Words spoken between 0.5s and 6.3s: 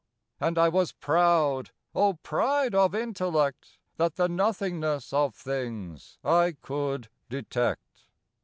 I was proud—O pride of intellect!— That the nothingness of things